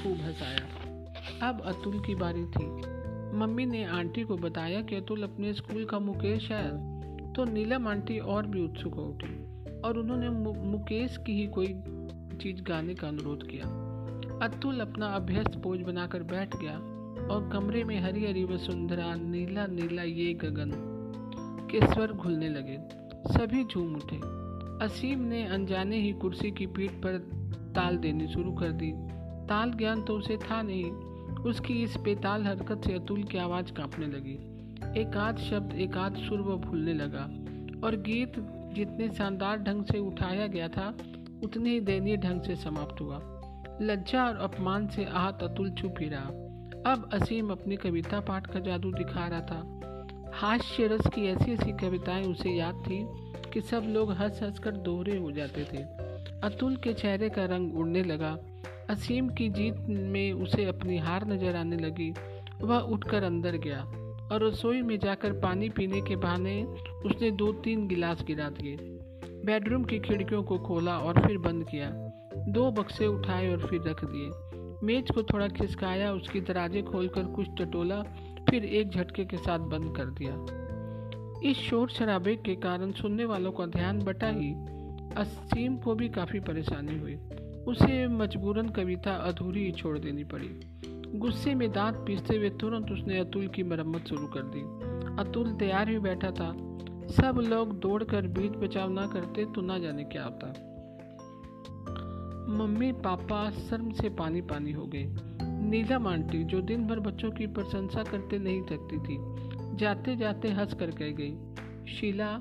खूब 0.03 0.21
हंसाया। 0.21 1.49
अब 1.49 1.61
अतुल 1.61 2.01
की 2.01 2.15
बारी 2.15 2.45
थी। 2.47 2.67
मम्मी 3.37 3.67
ने 3.67 3.85
आंटी 3.85 4.23
को 4.23 4.37
बताया 4.37 4.83
कि 4.83 4.97
अतुल 4.97 5.23
अपने 5.23 5.53
स्कूल 5.53 5.85
का 5.85 5.99
मुकेश 5.99 6.51
है 6.51 6.69
तो 7.33 7.45
नीलम 7.45 7.89
आंटी 7.89 8.19
और 8.19 8.47
भी 8.47 8.65
उत्सुक 8.65 8.95
हो 8.95 9.03
उठी 9.03 9.35
और 9.81 9.99
उन्होंने 9.99 10.29
मुकेश 10.71 11.17
की 11.17 11.33
ही 11.33 11.47
कोई 11.47 11.73
चीज़ 12.41 12.63
गाने 12.63 12.95
का 12.95 13.09
अनुरोध 13.09 13.47
किया। 13.47 13.91
अतुल 14.43 14.81
अपना 14.81 15.07
अभ्यस्त 15.07 15.61
पोज 15.63 15.81
बनाकर 15.81 16.23
बैठ 16.23 16.57
गया 16.57 16.79
और 17.35 17.51
कमरे 17.53 17.85
में 17.85 18.01
हरी 18.01 18.27
हरी 18.27 18.45
वसुंधरा 18.45 19.15
नीला 19.15 19.67
नीला 19.67 20.03
ये 20.03 20.35
गगन 20.35 20.71
के 21.71 21.87
स्वर 21.87 22.13
घुलने 22.13 22.49
लगे। 22.49 22.79
सभी 23.35 23.65
झूम 23.65 23.95
उठे। 23.95 24.17
असीम 24.85 25.21
ने 25.21 25.47
अनजाने 25.47 26.01
ही 26.01 26.13
कुर्सी 26.13 26.51
की 26.51 26.67
पीठ 26.67 26.91
पर 26.91 27.19
ताल 27.75 27.97
देनी 27.97 28.29
शुरू 28.29 28.53
कर 28.53 28.73
दी। 28.73 28.93
ताल 29.49 29.71
ज्ञान 29.71 30.03
तो 30.03 30.19
उसे 30.19 30.37
था 30.37 30.63
नहीं। 30.63 30.91
उसकी 31.37 31.83
इस 31.83 31.97
बेताल 31.97 32.45
हरकत 32.45 32.83
से 32.87 32.95
अतुल 32.95 33.23
की 33.23 33.39
आवाज़ 33.39 33.73
कांपने 33.73 34.07
लगी। 34.07 34.39
एक 35.01 35.17
आध 35.17 35.39
शब्द, 35.39 35.73
एक 35.73 35.97
आध 35.97 36.17
सुर 36.17 36.41
वह 36.41 36.57
भूलने 36.57 36.95
लगा। 36.95 37.23
और 37.87 37.97
गीत 37.97 38.33
जितने 38.75 39.09
शानदार 39.09 39.59
ढंग 39.59 39.85
से 39.85 39.99
उठाया 39.99 40.47
गया 40.47 40.69
था 40.69 40.95
उतने 41.45 41.71
ही 41.71 41.81
दयनीय 41.81 42.17
ढंग 42.17 42.41
से 42.41 42.57
समाप्त 42.57 43.01
हुआ। 43.01 43.21
लज्जा 43.83 44.25
और 44.25 44.37
अपमान 44.37 44.87
से 44.89 45.05
आहत 45.05 45.39
अतुल 45.43 45.71
चुप 45.71 45.95
ही 46.01 46.09
रहा। 46.09 46.29
अब 46.93 47.11
असीम 47.13 47.51
अपनी 47.51 47.77
कविता 47.77 48.21
पाठ 48.21 48.47
का 48.47 48.61
जादू 48.61 48.93
दिखा 48.93 49.27
रहा 49.27 49.41
था। 49.41 49.81
हास्य 50.35 50.87
रस 50.87 51.07
की 51.07 51.27
ऐसी 51.27 51.53
ऐसी 51.53 51.73
कविताएँ 51.73 52.25
उसे 52.25 52.51
याद 52.51 52.75
थी 52.75 53.07
कि 53.51 53.61
सब 53.61 53.83
लोग 53.87 54.13
हंस 54.13 54.43
हंस 54.43 54.59
कर 54.59 54.71
दोहरे 54.71 55.19
हो 55.19 55.33
जाते 55.33 55.65
थे। 55.65 55.83
अतुल 56.41 56.77
के 56.77 56.93
चेहरे 56.95 57.29
का 57.29 57.45
रंग 57.45 57.79
उड़ने 57.79 58.03
लगा। 58.03 58.39
असीम 58.91 59.29
की 59.29 59.49
जीत 59.49 59.75
में 59.89 60.33
उसे 60.33 60.65
अपनी 60.65 60.99
हार 60.99 61.27
नज़र 61.27 61.57
आने 61.57 61.77
लगी। 61.77 62.15
वह 62.63 62.79
उठकर 62.79 63.23
अंदर 63.23 63.57
गया 63.57 63.81
और 64.33 64.47
रसोई 64.47 64.83
में 64.83 64.99
जाकर 64.99 65.33
पानी 65.33 65.69
पीने 65.69 66.01
के 66.01 66.17
बहाने 66.17 66.63
उसने 67.07 67.31
दो 67.31 67.53
तीन 67.53 67.89
गिलास 67.89 68.23
गिरा 68.23 68.49
दिए। 68.49 68.77
बेडरूम 69.45 69.85
की 69.85 69.99
खिड़कियों 69.99 70.43
को 70.43 70.59
खोला 70.59 70.99
और 70.99 71.27
फिर 71.27 71.39
बंद 71.39 71.67
किया। 71.69 71.91
दो 72.49 72.71
बक्से 72.71 73.07
उठाए 73.07 73.53
और 73.53 73.67
फिर 73.67 73.81
रख 73.83 74.05
दिए। 74.05 74.31
मेज 74.87 75.11
को 75.11 75.23
थोड़ा 75.23 75.49
खिसकाया, 75.49 76.13
उसकी 76.13 76.41
दराजे 76.41 76.83
खोलकर 76.83 77.25
कुछ 77.25 77.47
टटोला, 77.61 78.03
फिर 78.51 78.65
एक 78.65 78.89
झटके 78.89 79.25
के 79.25 79.37
साथ 79.37 79.59
बंद 79.59 79.97
कर 79.97 80.05
दिया। 80.05 80.61
इस 81.51 81.57
शोर 81.57 81.89
शराबे 81.89 82.37
के 82.37 82.55
कारण 82.55 82.93
सुनने 82.93 83.25
वालों 83.25 83.53
का 83.53 83.67
ध्यान 83.67 83.99
बटा 83.99 84.29
ही 84.29 84.55
असीम 85.17 85.77
को 85.77 85.95
भी 85.95 86.09
काफ़ी 86.09 86.41
परेशानी 86.41 86.99
हुई। 86.99 87.15
उसे 87.67 88.09
मजबूरन 88.09 88.69
कविता 88.69 89.13
अधूरी 89.13 89.65
ही 89.65 89.73
छोड़ 89.73 89.99
देनी 89.99 90.25
पड़ी। 90.25 90.61
गुस्से 91.19 91.55
में 91.55 91.73
दांत 91.73 91.97
पीसते 91.97 92.37
हुए 92.37 92.51
तुरंत 92.51 92.91
उसने 92.91 93.19
अतुल 93.19 93.49
की 93.49 93.63
मरम्मत 93.63 94.07
शुरू 94.09 94.27
कर 94.27 94.41
दी। 94.45 94.61
अतुल 95.23 95.53
तैयार 95.53 95.89
ही 95.89 95.99
बैठा 95.99 96.31
था। 96.31 96.57
सब 97.11 97.41
लोग 97.45 97.79
दौड़कर 97.81 98.27
बीच 98.27 98.53
बचाव 98.53 98.91
ना 98.91 99.07
करते 99.07 99.45
तो 99.45 99.61
ना 99.61 99.79
जाने 99.79 100.05
क्या 100.05 100.25
होता। 100.25 100.47
मम्मी, 102.49 102.93
पापा, 102.93 103.51
शर्म 103.51 103.91
से 103.93 104.09
पानी 104.09 104.41
पानी 104.41 104.73
हो 104.73 104.87
गए। 104.87 105.05
नीलम 105.43 106.07
आंटी 106.07 106.45
जो 106.45 106.61
दिन 106.61 106.87
भर 106.87 107.01
बच्चों 107.01 107.31
की 107.31 107.47
प्रशंसा 107.47 108.03
करते 108.03 108.39
नहीं 108.39 108.63
थकती 108.63 108.99
थी, 108.99 109.17
जाते 109.77 110.17
जाते 110.17 110.49
हंस 110.49 110.75
कर 110.75 110.91
कह 110.91 111.11
गई, 111.11 111.31
शीला, 111.87 112.39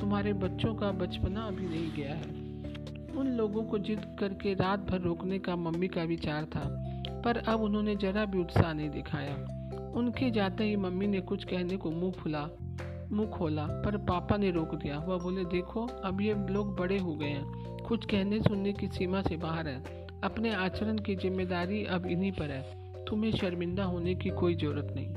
तुम्हारे 0.00 0.32
बच्चों 0.32 0.74
का 0.74 0.90
बचपना 0.90 1.40
अभी 1.40 1.68
नहीं 1.68 1.92
गया 1.92 2.14
है। 2.14 3.18
उन 3.18 3.26
लोगों 3.26 3.62
को 3.62 3.78
जिद 3.78 4.16
करके 4.20 4.54
रात 4.54 4.80
भर 4.80 5.00
रोकने 5.00 5.38
का 5.38 5.56
मम्मी 5.56 5.88
का 5.88 6.02
विचार 6.02 6.44
था, 6.44 6.64
पर 7.24 7.36
अब 7.36 7.62
उन्होंने 7.62 7.96
जरा 7.96 8.24
भी 8.24 8.38
उत्साह 8.38 8.72
नहीं 8.72 8.90
दिखाया। 8.90 9.34
उनके 9.94 10.30
जाते 10.30 10.64
ही 10.64 10.76
मम्मी 10.76 11.06
ने 11.06 11.20
कुछ 11.20 11.44
कहने 11.44 11.76
को 11.76 11.90
मुँह 11.90 12.12
फुला। 12.12 12.48
मुँह 13.12 13.28
खोला, 13.28 13.66
पर 13.66 13.96
पापा 13.96 14.36
ने 14.36 14.50
रोक 14.50 14.74
दिया। 14.74 14.98
वह 14.98 15.18
बोले, 15.18 15.44
देखो, 15.44 15.86
अब 15.86 16.20
ये 16.20 16.34
लोग 16.48 16.76
बड़े 16.76 16.98
हो 16.98 17.14
गए 17.14 17.26
हैं। 17.26 17.76
कुछ 17.82 18.04
कहने 18.04 18.40
सुनने 18.40 18.72
की 18.72 18.88
सीमा 18.88 19.22
से 19.22 19.36
बाहर 19.36 19.68
है। 19.68 20.06
अपने 20.24 20.54
आचरण 20.54 20.98
की 20.98 21.16
ज़िम्मेदारी 21.16 21.84
अब 21.84 22.06
इन्हीं 22.06 22.32
पर 22.32 22.50
है। 22.50 22.80
तुम्हें 23.04 23.32
शर्मिंदा 23.32 23.84
होने 23.84 24.14
की 24.14 24.30
कोई 24.30 24.54
ज़रूरत 24.54 24.94
नहीं। 24.96 25.08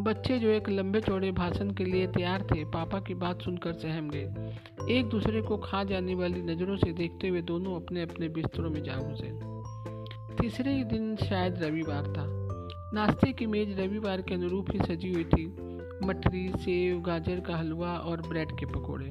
बच्चे 0.00 0.38
जो 0.38 0.48
एक 0.48 0.68
लंबे 0.68 1.00
चौड़े 1.00 1.32
भाषण 1.32 1.70
के 1.70 1.84
लिए 1.84 2.06
तैयार 2.06 2.42
थे, 2.42 2.64
पापा 2.64 3.00
की 3.00 3.14
बात 3.14 3.42
सुनकर 3.42 3.72
सहम 3.72 4.10
गए। 4.10 4.54
एक 4.98 5.08
दूसरे 5.08 5.42
को 5.42 5.56
खा 5.56 5.84
जाने 5.84 6.14
वाली 6.14 6.42
नज़रों 6.42 6.76
से 6.76 6.92
देखते 6.92 7.28
हुए 7.28 7.42
दोनों 7.42 7.76
अपने 7.76 8.02
अपने 8.02 8.28
बिस्तरों 8.28 8.70
में 8.70 8.82
जा 8.82 8.94
घुसे। 8.94 9.30
तीसरे 10.36 10.84
दिन 10.84 11.16
शायद 11.16 11.62
रविवार 11.62 12.02
था। 12.02 12.24
नाश्ते 12.94 13.32
की 13.32 13.46
मेज 13.46 13.80
रविवार 13.80 14.22
के 14.22 14.34
अनुरूप 14.34 14.66
ही 14.72 14.78
सजी 14.78 15.12
हुई 15.12 15.24
थी। 15.24 15.71
मठरी, 16.06 16.52
सेव, 16.56 17.00
गाजर 17.00 17.40
का 17.40 17.56
हलवा 17.56 17.92
और 17.96 18.20
ब्रेड 18.20 18.48
के 18.58 18.66
पकौड़े। 18.66 19.10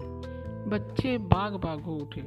बच्चे 0.69 1.17
बाग 1.17 1.53
बाग 1.53 1.79
हो 1.79 1.95
उठे। 1.95 2.21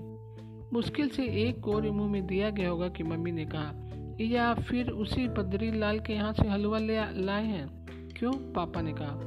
मुश्किल 0.72 1.08
से 1.08 1.24
एक 1.48 1.60
कोरे 1.60 1.90
मुँह 1.90 2.10
में 2.10 2.26
दिया 2.26 2.50
गया 2.50 2.70
होगा 2.70 2.88
कि 2.88 3.02
मम्मी 3.02 3.32
ने 3.32 3.44
कहा, 3.44 3.72
या 4.20 4.54
फिर 4.54 4.90
उसी 4.90 5.28
पदरी 5.28 5.78
लाल 5.78 5.98
के 5.98 6.12
यहाँ 6.12 6.32
से 6.32 6.48
हलवा 6.48 6.78
ले 6.78 6.98
लाए 7.24 7.44
हैं? 7.44 7.86
क्यों? 8.18 8.32
पापा 8.32 8.80
ने 8.80 8.92
कहा। 8.92 9.20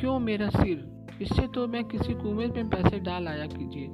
क्यों 0.00 0.18
मेरा 0.18 0.48
सिर? 0.48 1.06
इससे 1.22 1.46
तो 1.46 1.66
मैं 1.66 1.84
किसी 1.84 2.14
कुएँ 2.14 2.48
में 2.48 2.68
पैसे 2.70 2.98
डाल 2.98 3.28
आया 3.28 3.46
कीजिए। 3.46 3.86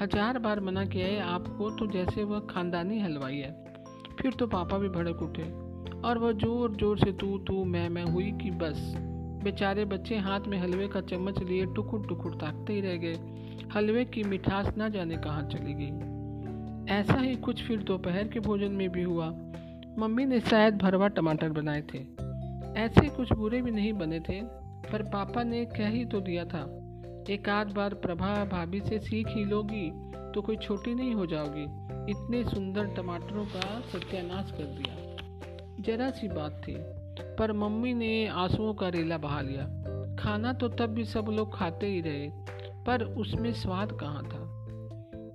हज़ार 0.00 0.38
बार 0.38 0.60
मना 0.60 0.84
किया 0.84 1.06
है, 1.06 1.20
आपको 1.20 1.70
तो 1.70 1.86
जैसे 1.86 2.24
वह 2.24 2.40
खानदानी 2.40 3.00
हलवाई 3.00 3.36
है। 3.36 3.64
फिर 4.20 4.32
तो 4.32 4.46
पापा 4.46 4.78
भी 4.78 4.88
भड़क 4.88 5.22
उठे। 5.22 5.42
और 6.08 6.18
वह 6.18 6.32
ज़ोर 6.32 6.76
ज़ोर 6.76 6.98
से, 6.98 7.12
तू 7.12 7.38
तू, 7.38 7.64
मैं 7.64 7.88
मैं 7.88 8.04
हुई 8.04 8.32
कि 8.32 8.50
बस? 8.50 8.96
बेचारे 9.42 9.84
बच्चे 9.84 10.16
हाथ 10.16 10.40
में 10.40 10.58
हलवे 10.58 10.88
का 10.88 11.00
चम्मच 11.00 11.42
लिए 11.42 11.66
टुकुर 11.66 12.06
टुकुर 12.06 12.34
ताकते 12.34 12.72
ही 12.72 12.80
रह 12.80 12.96
गए। 12.96 13.14
हलवे 13.74 14.04
की 14.04 14.22
मिठास 14.22 14.76
ना 14.76 14.88
जाने 14.88 15.16
कहाँ 15.16 15.42
चली 15.42 15.74
गई। 15.74 16.12
ऐसा 16.94 17.14
ही 17.14 17.36
कुछ 17.36 17.62
फिर 17.62 17.82
दोपहर 17.82 18.28
के 18.28 18.40
भोजन 18.40 18.72
में 18.72 18.92
भी 18.92 19.02
हुआ। 19.02 19.26
मम्मी 19.98 20.24
ने 20.24 20.40
शायद 20.40 20.78
भरवा 20.78 21.08
टमाटर 21.08 21.48
बनाए 21.48 21.80
थे। 21.80 21.98
ऐसे 22.80 23.08
कुछ 23.08 23.32
बुरे 23.32 23.62
भी 23.62 23.70
नहीं 23.70 23.92
बने 23.92 24.20
थे, 24.20 24.40
पर 24.92 25.02
पापा 25.02 25.42
ने 25.42 25.64
कह 25.64 25.88
ही 25.88 26.04
तो 26.04 26.20
दिया 26.20 26.44
था। 26.44 26.78
एक 27.30 27.48
आध 27.48 27.72
बार 27.72 27.94
प्रभा 27.94 28.44
भाभी 28.44 28.80
से 28.80 28.98
सीख 28.98 29.28
ही 29.28 29.44
लोगी 29.44 29.92
तो 30.34 30.42
कोई 30.42 30.56
छोटी 30.56 30.94
नहीं 30.94 31.14
हो 31.14 31.26
जाओगी। 31.26 31.64
इतने 32.12 32.44
सुंदर 32.44 32.86
टमाटरों 32.86 33.44
का 33.44 33.80
सत्यानाश 33.80 34.50
कर 34.50 34.64
दिया। 34.64 34.96
जरा 35.80 36.10
सी 36.10 36.28
बात 36.28 36.62
थी। 36.68 37.01
पर 37.20 37.52
मम्मी 37.52 37.94
ने 37.94 38.26
आंसुओं 38.26 38.74
का 38.74 38.88
रेला 38.88 39.18
बहा 39.18 39.40
लिया। 39.40 39.64
खाना 40.18 40.52
तो 40.52 40.68
तब 40.68 40.86
भी 40.86 41.04
सब 41.04 41.26
लोग 41.28 41.56
खाते 41.56 41.86
ही 41.86 42.00
रहे, 42.00 42.28
पर 42.86 43.02
उसमें 43.02 43.52
स्वाद 43.52 43.92
कहाँ 43.92 44.22
था? 44.22 44.48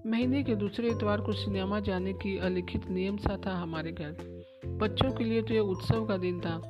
महीने 0.08 0.44
के 0.44 0.56
दूसरे 0.56 0.90
इतवार 0.90 1.22
को 1.22 1.34
सिनेमा 1.34 1.80
जाने 1.80 2.14
की 2.14 2.38
अलिखित 2.38 2.90
नियम 2.90 3.18
सा 3.18 3.38
था 3.48 3.56
हमारे 3.56 3.92
घर। 3.92 4.16
बच्चों 4.82 5.12
के 5.12 5.24
लिए 5.24 5.42
तो 5.42 5.54
यह 5.54 5.62
उत्सव 5.62 6.06
का 6.06 6.18
दिन 6.18 6.40
था। 6.40 6.62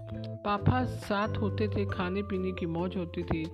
पापा 0.46 0.84
साथ 0.86 1.38
होते 1.38 1.68
थे 1.68 1.86
खाने 1.86 2.22
पीने 2.22 2.52
की 2.52 2.66
मौज 2.66 2.98
होती 2.98 3.24
थी 3.24 3.46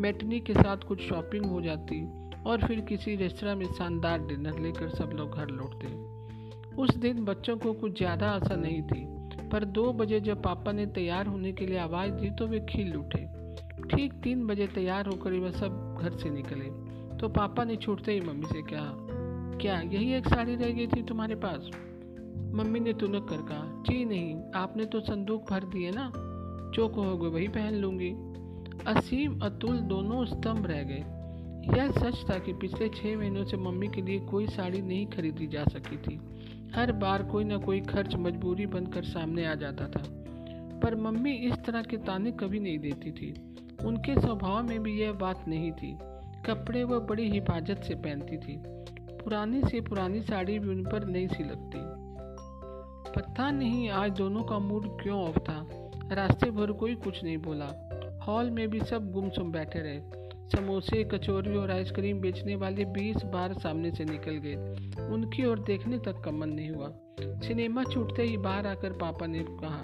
मैटनी 0.00 0.40
के 0.40 0.54
साथ 0.54 0.76
कुछ 0.76 1.00
शॉपिंग 1.00 1.46
हो 1.46 1.60
जाती, 1.60 2.04
और 2.46 2.66
फिर 2.66 2.80
किसी 2.80 3.16
रेस्तरा 3.16 3.54
में 3.54 3.66
शानदार 3.66 4.18
डिनर 4.18 4.58
लेकर 4.58 4.88
सब 4.88 5.10
लोग 5.14 5.36
घर 5.36 5.48
लौटते। 5.48 5.88
उस 6.76 6.96
दिन 6.96 7.24
बच्चों 7.24 7.56
को 7.56 7.72
कुछ 7.72 7.98
ज़्यादा 7.98 8.30
आशा 8.30 8.56
नहीं 8.56 8.82
थी। 8.82 9.17
पर 9.52 9.64
दो 9.64 9.92
बजे 9.92 10.20
जब 10.20 10.42
पापा 10.42 10.72
ने 10.72 10.86
तैयार 10.86 11.26
होने 11.26 11.52
के 11.52 11.66
लिए 11.66 11.78
आवाज़ 11.78 12.10
दी 12.10 12.30
तो 12.30 12.46
वे 12.46 12.60
खिल 12.60 12.96
उठे। 12.96 13.26
ठीक 13.90 14.12
तीन 14.12 14.46
बजे 14.46 14.66
तैयार 14.66 15.06
होकर 15.06 15.32
वह 15.32 15.50
सब 15.50 15.98
घर 16.00 16.12
से 16.12 16.30
निकले। 16.30 16.70
तो 17.18 17.28
पापा 17.28 17.64
ने 17.64 17.76
छूटते 17.76 18.12
ही 18.12 18.20
मम्मी 18.20 18.46
से 18.46 18.62
कहा, 18.62 18.92
क्या 19.58 19.80
यही 19.80 20.12
एक 20.12 20.28
साड़ी 20.28 20.54
रह 20.54 20.70
गई 20.70 20.86
थी 20.86 21.02
तुम्हारे 21.02 21.34
पास? 21.34 21.70
मम्मी 22.54 22.80
ने 22.80 22.92
तुनक 22.92 23.28
कर 23.28 23.36
कहा, 23.36 23.82
जी 23.82 24.04
नहीं, 24.04 24.40
आपने 24.54 24.84
तो 24.84 25.00
संदूक 25.00 25.50
भर 25.50 25.64
दिए 25.64 25.90
ना? 25.90 26.12
जो 26.74 26.88
कहोगे 26.88 27.26
वही 27.26 27.48
पहन 27.48 27.74
लूँगी। 27.74 28.10
असीम, 28.86 29.40
अतुल 29.40 29.78
दोनों 29.78 30.24
स्तंभ 30.24 30.66
रह 30.66 30.82
गए। 30.82 31.04
यह 31.76 31.90
सच 31.90 32.30
था 32.30 32.38
कि 32.38 32.52
पिछले 32.52 32.88
छह 32.88 33.16
महीनों 33.18 33.44
से 33.44 33.56
मम्मी 33.56 33.88
के 33.88 34.02
लिए 34.02 34.18
कोई 34.20 34.46
साड़ी 34.46 34.82
नहीं 34.82 35.06
खरीदी 35.06 35.46
जा 35.46 35.64
सकी 35.64 35.96
थी। 35.96 36.20
हर 36.74 36.92
बार 36.92 37.22
कोई 37.22 37.44
ना 37.44 37.56
कोई 37.56 37.80
खर्च 37.80 38.14
मजबूरी 38.14 38.66
बनकर 38.66 39.04
सामने 39.04 39.46
आ 39.46 39.54
जाता 39.54 39.88
था। 39.88 40.02
पर 40.80 40.94
मम्मी 40.94 41.32
इस 41.32 41.54
तरह 41.54 41.82
के 41.82 41.96
ताने 41.96 42.32
कभी 42.32 42.60
नहीं 42.60 42.78
देती 42.78 43.12
थी। 43.12 43.56
उनके 43.84 44.20
स्वभाव 44.20 44.62
में 44.62 44.82
भी 44.82 45.00
यह 45.00 45.12
बात 45.12 45.48
नहीं 45.48 45.72
थी। 45.72 45.98
कपड़े 46.46 46.84
वह 46.84 46.98
बड़ी 46.98 47.30
हिफाजत 47.30 47.78
से 47.78 47.94
पहनती 47.94 48.36
थी। 48.36 48.62
पुरानी 49.24 49.62
से 49.62 49.80
पुरानी 49.80 50.20
साड़ी 50.22 50.58
भी 50.58 50.68
उन 50.68 50.84
पर 50.84 51.04
नहीं 51.04 51.28
सी 51.28 51.44
लगती। 51.44 51.78
पता 53.12 53.50
नहीं 53.50 53.90
आज 53.90 54.10
दोनों 54.10 54.42
का 54.42 54.58
मूड 54.58 55.02
क्यों 55.02 55.22
ऑफ़ 55.22 55.38
था। 55.38 55.66
रास्ते 56.12 56.50
भर 56.50 56.72
कोई 56.72 56.94
कुछ 56.94 57.24
नहीं 57.24 57.38
बोला। 57.38 57.84
हॉल 58.22 58.50
में 58.50 58.68
भी 58.68 58.80
सब 58.80 59.12
गुमसुम 59.12 59.52
बैठे 59.52 59.78
रहे। 59.78 60.17
समोसे, 60.52 61.04
कचौरी 61.04 61.56
और 61.56 61.70
आइसक्रीम 61.70 62.20
बेचने 62.20 62.56
वाले 62.56 62.84
बीस 62.84 63.16
बार 63.24 63.52
सामने 63.52 63.90
से 63.90 64.04
निकल 64.04 64.32
गए। 64.32 64.54
उनकी 65.06 65.44
ओर 65.44 65.58
देखने 65.58 65.98
तक 65.98 66.20
का 66.20 66.30
मन 66.30 66.48
नहीं 66.48 66.70
हुआ। 66.70 66.92
सिनेमा 67.20 67.84
छूटते 67.84 68.22
ही 68.22 68.36
बाहर 68.36 68.66
आकर 68.66 68.92
पापा 68.92 69.26
ने 69.26 69.44
कहा, 69.48 69.82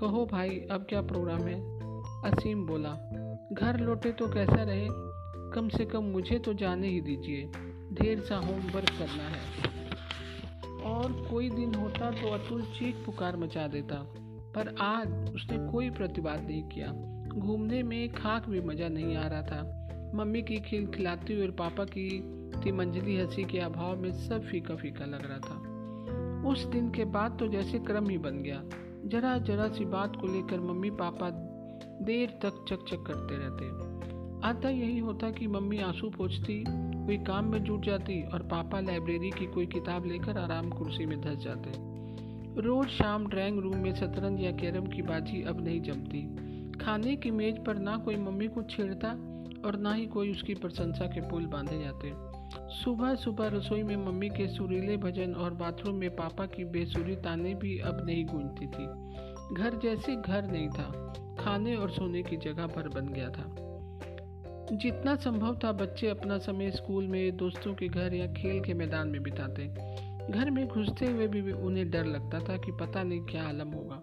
कहो 0.00 0.26
भाई, 0.32 0.50
अब 0.50 0.86
क्या 0.88 1.02
प्रोग्राम 1.02 1.40
है? 1.40 1.60
असीम 2.32 2.66
बोला, 2.66 2.92
घर 3.52 3.80
लौटे 3.80 4.12
तो 4.12 4.28
कैसा 4.28 4.62
रहे? 4.62 4.86
कम 5.54 5.68
से 5.68 5.84
कम 5.84 6.02
मुझे 6.02 6.38
तो 6.38 6.54
जाने 6.54 6.88
ही 6.88 7.00
दीजिए। 7.00 7.46
ढेर 7.92 8.20
सा 8.20 8.36
होमवर्क 8.36 8.90
करना 8.90 9.28
है। 9.28 9.72
और 10.82 11.12
कोई 11.30 11.50
दिन 11.50 11.74
होता 11.74 12.10
तो 12.10 12.28
अतुल 12.28 12.62
चीख 12.62 12.96
पुकार 13.06 13.36
मचा 13.36 13.66
देता, 13.66 13.94
पर 14.54 14.74
आज 14.80 15.34
उसने 15.34 15.72
कोई 15.72 15.90
प्रतिवाद 15.90 16.40
नहीं 16.44 16.62
किया। 16.62 17.11
घूमने 17.38 17.82
में 17.82 18.12
खाक 18.12 18.48
भी 18.48 18.60
मज़ा 18.60 18.88
नहीं 18.88 19.16
आ 19.16 19.26
रहा 19.26 19.42
था। 19.42 19.78
मम्मी 20.14 20.42
की 20.42 20.56
खिल 20.56 20.86
खिलाती 20.86 21.34
हुई 21.34 21.42
और 21.42 21.50
पापा 21.50 21.84
की 21.84 22.08
तिमंजली 22.64 23.16
हँसी 23.16 23.44
के 23.44 23.58
अभाव 23.58 23.96
में 23.96 24.12
सब 24.12 24.42
फीका 24.42 24.74
फीका 24.74 25.04
लग 25.04 25.20
रहा 25.22 25.38
था। 25.38 26.48
उस 26.48 26.64
दिन 26.64 26.90
के 26.90 27.04
बाद 27.04 27.36
तो 27.38 27.48
जैसे 27.48 27.78
क्रम 27.78 28.08
ही 28.08 28.18
बन 28.18 28.42
गया। 28.42 28.62
जरा 29.04 29.38
जरा 29.38 29.68
सी 29.68 29.84
बात 29.84 30.16
को 30.16 30.26
लेकर 30.26 30.60
मम्मी 30.60 30.90
पापा 30.90 31.30
देर 32.04 32.28
तक 32.28 32.64
चक 32.68 32.84
चक 32.88 33.04
करते 33.06 33.38
रहते। 33.38 33.64
आता 34.48 34.68
यही 34.68 34.98
होता 34.98 35.30
कि 35.30 35.46
मम्मी 35.46 35.78
आँसू 35.78 36.10
पोछती, 36.10 36.64
कोई 36.68 37.18
काम 37.18 37.50
में 37.52 37.64
जुट 37.64 37.84
जाती 37.84 38.22
और 38.22 38.42
पापा 38.42 38.80
लाइब्रेरी 38.80 39.30
की 39.30 39.46
कोई 39.46 39.66
किताब 39.66 40.06
लेकर 40.06 40.38
आराम 40.38 40.70
कुर्सी 40.70 41.06
में 41.06 41.20
धस 41.20 41.36
जाते। 41.36 41.72
रोज 42.62 42.88
शाम 42.88 43.26
ड्राइंग 43.26 43.58
रूम 43.58 43.76
में 43.76 43.94
शतरंज 43.94 44.40
या 44.40 44.50
कैरम 44.50 44.86
की 44.86 45.02
बाजी 45.02 45.42
अब 45.42 45.64
नहीं 45.64 45.80
जमती। 45.82 46.51
खाने 46.82 47.16
की 47.16 47.30
मेज 47.30 47.64
पर 47.64 47.78
ना 47.78 47.96
कोई 47.96 48.16
मम्मी 48.16 48.48
को 48.48 48.62
छेड़ता 48.62 49.08
और 49.64 49.76
ना 49.76 49.94
ही 49.94 50.06
कोई 50.06 50.30
उसकी 50.30 50.54
प्रशंसा 50.54 51.06
के 51.06 51.20
पुल 51.20 51.46
बांधे 51.46 51.80
जाते। 51.80 52.12
सुबह 52.74 53.14
सुबह 53.14 53.46
रसोई 53.48 53.82
में 53.82 53.96
मम्मी 53.96 54.28
के 54.28 54.48
सुरीले 54.48 54.96
भजन 54.96 55.34
और 55.34 55.54
बाथरूम 55.54 55.96
में 55.96 56.16
पापा 56.16 56.46
की 56.46 56.64
बेसुरी 56.64 57.16
ताने 57.16 57.54
भी 57.54 57.78
अब 57.78 58.06
नहीं 58.06 58.26
गूंजती 58.26 58.66
थी। 58.66 58.86
घर 59.54 59.80
जैसे 59.82 60.16
घर 60.16 60.46
नहीं 60.46 60.68
था। 60.68 61.14
खाने 61.40 61.76
और 61.76 61.90
सोने 61.90 62.22
की 62.22 62.36
जगह 62.36 62.66
पर 62.66 62.88
बन 62.88 63.08
गया 63.08 63.30
था। 63.30 63.56
जितना 64.76 65.16
संभव 65.16 65.58
था 65.64 65.72
बच्चे 65.72 66.08
अपना 66.08 66.38
समय 66.38 66.70
स्कूल 66.70 67.06
में, 67.06 67.36
दोस्तों 67.36 67.74
के 67.74 67.88
घर 67.88 68.14
या 68.14 68.26
खेल 68.26 68.60
के 68.60 68.74
मैदान 68.74 69.08
में 69.08 69.22
बिताते। 69.22 69.64
घर 70.32 70.50
में 70.50 70.68
घुसते 70.68 71.06
हुए 71.06 71.26
भी 71.26 71.52
उन्हें 71.52 71.90
डर 71.90 72.04
लगता 72.04 72.38
था 72.38 72.56
कि 72.56 72.72
पता 72.72 73.02
नहीं 73.02 73.20
क्या 73.20 73.48
आलम 73.48 73.68
होगा। 73.68 74.02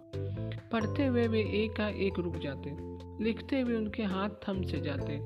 पढ़ते 0.71 1.05
हुए 1.05 1.27
वे 1.27 1.39
एक 1.63 1.75
का 1.75 1.87
एक 1.87 2.19
रुक 2.19 2.35
जाते, 2.35 2.75
लिखते 3.23 3.59
हुए 3.61 3.75
उनके 3.75 4.03
हाथ 4.03 4.29
थम 4.47 4.61
से 4.61 4.81
जाते, 4.81 5.19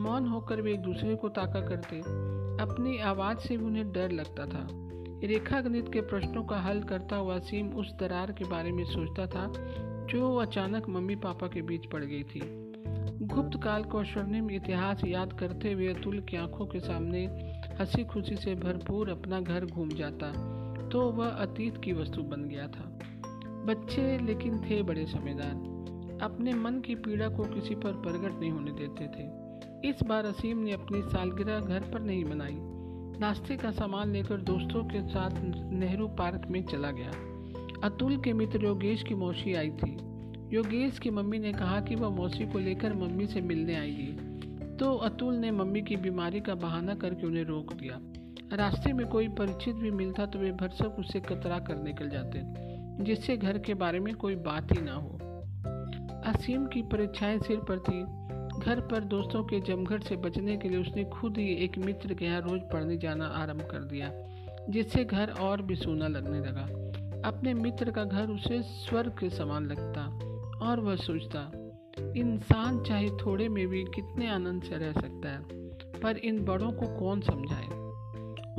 मौन 0.00 0.26
होकर 0.26 0.60
वे 0.60 0.72
एक 0.72 0.80
दूसरे 0.80 1.14
को 1.14 1.28
ताका 1.28 1.60
करते। 1.60 1.98
अपनी 2.62 2.98
आवाज़ 2.98 3.38
से 3.38 3.56
भी 3.56 3.64
उन्हें 3.64 3.92
डर 3.92 4.12
लगता 4.12 4.46
था। 4.46 4.66
रेखा 5.24 5.60
गणित 5.60 5.92
के 5.92 6.00
प्रश्नों 6.00 6.44
का 6.44 6.56
हल 6.56 6.82
करता 6.82 7.16
हुआ 7.16 7.38
सीम 7.38 7.68
उस 7.72 7.92
दरार 8.00 8.32
के 8.32 8.44
बारे 8.44 8.72
में 8.72 8.84
सोचता 8.84 9.26
था, 9.26 9.52
जो 10.06 10.34
अचानक 10.36 10.88
मम्मी 10.88 11.16
पापा 11.16 11.46
के 11.46 11.62
बीच 11.62 11.86
पड़ 11.86 12.04
गई 12.04 12.22
थी। 12.22 12.40
गुप्त 13.26 13.58
काल 13.62 13.82
को 13.84 14.04
स्वर्णिम 14.04 14.50
इतिहास 14.50 15.04
याद 15.04 15.32
करते 15.32 15.72
हुए 15.72 15.86
अतुल 15.88 16.20
की 16.20 16.36
आँखों 16.36 16.66
के 16.66 16.80
सामने 16.80 17.24
हँसी 17.80 18.04
खुशी 18.04 18.36
से 18.36 18.54
भरपूर 18.54 19.10
अपना 19.10 19.40
घर 19.40 19.66
घूम 19.66 19.88
जाता 19.88 20.32
तो 20.88 21.10
वह 21.10 21.28
अतीत 21.28 21.80
की 21.84 21.92
वस्तु 21.92 22.22
बन 22.22 22.48
गया 22.48 22.66
था। 22.68 22.98
बच्चे 23.68 24.18
लेकिन 24.18 24.58
थे 24.58 24.82
बड़े 24.82 25.06
समझदार। 25.06 26.20
अपने 26.22 26.52
मन 26.54 26.80
की 26.80 26.94
पीड़ा 26.94 27.28
को 27.28 27.44
किसी 27.44 27.74
पर 27.74 27.92
प्रकट 27.92 28.40
नहीं 28.40 28.50
होने 28.50 28.70
देते 28.70 29.06
थे। 29.06 29.88
इस 29.88 30.02
बार 30.02 30.24
असीम 30.24 30.58
ने 30.58 30.72
अपनी 30.72 31.02
सालगिरह 31.02 31.60
घर 31.60 31.80
पर 31.80 32.00
नहीं 32.00 32.24
मनाई। 32.24 32.56
नाश्ते 33.20 33.56
का 33.56 33.70
सामान 33.70 34.12
लेकर 34.12 34.36
दोस्तों 34.36 34.84
के 34.84 35.08
साथ 35.08 35.30
नेहरू 35.72 36.08
पार्क 36.08 36.46
में 36.50 36.62
चला 36.62 36.90
गया। 36.90 37.10
अतुल 37.88 38.16
के 38.16 38.32
मित्र 38.32 38.64
योगेश 38.64 39.02
की 39.02 39.14
मौसी 39.14 39.54
आई 39.54 39.70
थी। 39.70 39.92
योगेश 40.56 40.98
की 40.98 41.10
मम्मी 41.10 41.38
ने 41.38 41.52
कहा 41.52 41.80
कि 41.80 41.94
वह 41.94 42.08
मौसी 42.08 42.46
को 42.46 42.58
लेकर 42.58 42.94
मम्मी 42.94 43.26
से 43.26 43.40
मिलने 43.40 43.74
आएगी। 43.74 44.12
तो 44.76 44.96
अतुल 44.96 45.34
ने 45.34 45.50
मम्मी 45.50 45.82
की 45.82 45.96
बीमारी 45.96 46.40
का 46.40 46.54
बहाना 46.54 46.94
करके 46.94 47.26
उन्हें 47.26 47.44
रोक 47.44 47.72
दिया। 47.72 48.00
रास्ते 48.56 48.92
में 48.92 49.06
कोई 49.06 49.28
परिचित 49.28 49.74
भी 49.74 49.90
मिलता 49.90 50.26
तो 50.26 50.38
वे 50.38 50.52
भरसक 50.52 50.96
उससे 50.98 51.20
कतरा 51.20 51.58
कर 51.58 51.82
निकल 51.82 52.08
जाते। 52.08 52.67
जिससे 53.00 53.36
घर 53.36 53.58
के 53.58 53.74
बारे 53.74 54.00
में 54.00 54.14
कोई 54.14 54.34
बात 54.36 54.72
ही 54.72 54.82
ना 54.82 54.92
हो। 54.92 55.18
असीम 56.26 56.66
की 56.66 56.82
परीक्षाएँ 56.82 57.38
सिर 57.38 57.56
पर 57.56 57.78
थी। 57.78 58.18
घर 58.60 58.80
पर 58.80 59.00
दोस्तों 59.00 59.44
के 59.44 59.60
जमघट 59.60 60.02
से 60.02 60.16
बचने 60.16 60.56
के 60.56 60.68
लिए 60.68 60.78
उसने 60.78 61.04
खुद 61.04 61.38
ही 61.38 61.54
एक 61.54 61.78
मित्र 61.78 62.14
के 62.14 62.24
यहाँ 62.24 62.40
रोज 62.40 62.60
पढ़ने 62.60 62.96
जाना 62.96 63.26
आरंभ 63.26 63.62
कर 63.62 63.78
दिया, 63.78 64.10
जिससे 64.70 65.04
घर 65.04 65.30
और 65.30 65.62
भी 65.62 65.76
सोना 65.76 66.08
लगने 66.08 66.38
लगा। 66.38 66.62
अपने 67.28 67.54
मित्र 67.54 67.90
का 67.90 68.04
घर 68.04 68.28
उसे 68.28 68.62
स्वर्ग 68.62 69.10
के 69.10 69.30
समान 69.30 69.66
लगता 69.66 70.04
और 70.66 70.80
वह 70.80 70.96
सोचता, 70.96 71.50
इंसान 72.16 72.82
चाहे 72.82 73.08
थोड़े 73.10 73.48
में 73.48 73.68
भी 73.68 73.84
कितने 73.84 74.28
आनंद 74.28 74.62
से 74.62 74.76
रह 74.76 74.92
सकता 74.92 75.28
है, 75.28 75.42
पर 76.00 76.16
इन 76.16 76.44
बड़ों 76.44 76.72
को 76.72 76.98
कौन 76.98 77.20
समझाए? 77.20 77.66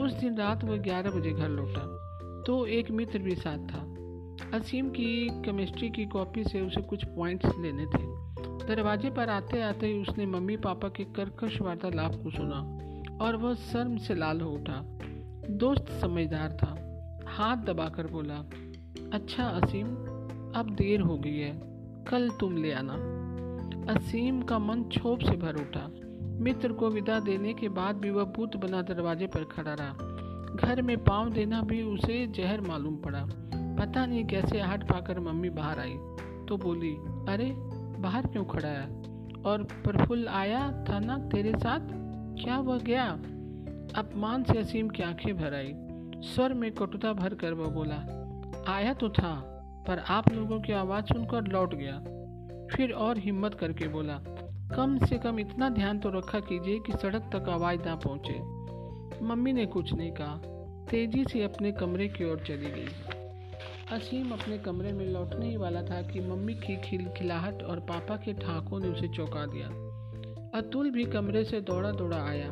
उस 0.06 0.14
दिन 0.14 0.38
रात 0.38 0.64
वह 0.64 0.78
ग्यारह 0.78 1.10
बजे 1.10 1.32
घर 1.32 1.50
लौटा 1.50 2.06
तो 2.48 2.66
एक 2.66 2.92
मित्र 2.92 3.20
भी 3.20 3.36
साथ 3.36 3.58
था। 3.58 3.89
असीम 4.54 4.90
की 4.90 5.42
केमिस्ट्री 5.42 5.90
की 5.90 6.06
कॉपी 6.06 6.44
से 6.44 6.62
उसे 6.62 6.82
कुछ 6.82 7.06
पॉइंट्स 7.06 7.50
लेने 7.60 7.86
थे। 7.86 8.30
दरवाजे 8.68 9.10
पर 9.10 9.30
आते 9.30 9.62
आते 9.62 9.88
ही 9.88 10.02
उसने 10.02 10.26
मम्मी 10.26 10.58
पापा 10.58 10.90
के 10.90 11.04
कर्कश 11.04 11.62
वार्तालाप 11.62 12.12
को 12.24 12.30
सुना 12.30 12.60
और 13.26 13.36
वह 13.36 13.54
शर्म 13.54 13.98
से 13.98 14.16
लाल 14.16 14.42
हो 14.42 14.52
उठा। 14.52 15.00
दोस्त 15.50 15.86
समझदार 16.02 16.52
था। 16.52 16.76
हाथ 17.28 17.58
दबाकर 17.58 18.08
बोला 18.08 18.50
अच्छा 19.14 19.44
असीम, 19.44 19.88
अब 20.56 20.76
देर 20.78 21.02
हो 21.02 21.18
गई 21.18 21.38
है। 21.38 21.62
कल 22.04 22.30
तुम 22.30 22.58
ले 22.58 22.72
आना। 22.72 22.94
असीम 23.94 24.42
का 24.42 24.60
मन 24.60 24.84
क्षोभ 24.84 25.20
से 25.20 25.32
भर 25.32 25.56
उठा। 25.56 25.92
मित्र 26.42 26.74
को 26.74 26.90
विदा 26.90 27.20
देने 27.20 27.54
के 27.54 27.70
बाद 27.70 27.96
भी 27.96 28.10
वह 28.10 28.24
बूत 28.24 28.56
बना 28.56 28.82
दरवाजे 28.82 29.28
पर 29.28 29.44
खड़ा 29.44 29.74
रहा। 29.74 29.94
घर 30.56 30.82
में 30.82 31.04
पाँव 31.04 31.30
देना 31.30 31.62
भी 31.62 31.82
उसे 31.82 32.28
जहर 32.28 32.62
मालूम 32.62 32.96
पड़ा। 32.96 33.30
पता 33.80 34.06
नहीं 34.06 34.26
कैसे 34.26 34.60
आहट 34.60 34.84
पाकर 34.84 35.20
मम्मी 35.20 35.50
बाहर 35.50 35.80
आई। 35.80 35.94
तो 36.48 36.58
बोली, 36.58 36.92
अरे, 37.34 37.52
बाहर 38.02 38.28
क्यों 38.28 38.46
खड़ा 38.46 38.70
है? 38.70 38.86
और 39.46 39.64
प्रफुल्ल 39.64 40.28
आया 40.28 40.86
था 40.90 41.00
ना 41.00 41.18
तेरे 41.18 41.54
साथ? 41.58 41.80
क्या 42.44 42.60
वह 42.60 42.78
गया? 42.78 43.08
अपमान 43.96 44.44
से 44.44 44.58
असीम 44.58 44.90
की 44.90 45.04
आँखें 45.04 45.38
भर 45.38 45.54
आई। 45.54 45.74
स्वर 46.22 46.54
में 46.54 46.72
कटुता 46.72 47.14
भर 47.14 47.34
कर 47.34 47.54
वह 47.54 47.68
बोला, 47.68 47.96
आया 48.74 48.94
तो 48.94 49.10
था, 49.10 49.42
पर 49.88 50.00
आप 50.00 50.32
लोगों 50.32 50.60
की 50.60 50.74
आवाज़ 50.74 51.06
सुनकर 51.06 51.44
लौट 51.44 51.76
गया। 51.76 52.00
फिर 52.76 52.92
और 52.92 53.18
हिम्मत 53.18 53.54
करके 53.54 53.88
बोला, 53.88 54.22
कम 54.76 54.98
से 54.98 55.18
कम 55.18 55.40
इतना 55.40 55.70
ध्यान 55.70 56.00
तो 56.00 56.10
रखा 56.10 56.40
कीजिए 56.40 56.80
कि 56.80 56.94
सड़क 56.94 57.30
तक 57.36 57.50
आवाज़ 57.50 57.80
ना 57.86 57.96
पहुँचे। 57.96 58.40
मम्मी 59.26 59.54
ने 59.54 59.66
कुछ 59.66 59.94
नहीं 59.94 60.12
कहा। 60.12 60.42
तेज़ी 60.86 61.26
से 61.26 61.44
अपने 61.44 61.72
कमरे 61.72 62.08
की 62.08 62.32
ओर 62.32 62.40
चली 62.40 62.72
गई। 62.72 63.19
असीम 63.92 64.32
अपने 64.32 64.58
कमरे 64.58 64.92
में 64.92 65.06
लौटने 65.06 65.50
ही 65.50 65.58
वाला 65.58 65.82
था 65.82 66.02
कि 66.02 66.20
मम्मी 66.20 66.54
की 66.54 66.82
खिलखिलाहट 66.82 67.64
और 67.64 67.80
पापा 67.80 68.18
के 68.18 68.34
ठाकों 68.34 68.80
ने 68.80 68.88
उसे 68.88 69.08
चौंका 69.08 69.46
दिया। 69.46 69.68
अतुल 70.60 70.92
भी 70.92 71.06
कमरे 71.06 71.44
से 71.44 71.62
दौड़ा 71.62 71.92
दौड़ा 71.92 72.18
आया 72.18 72.52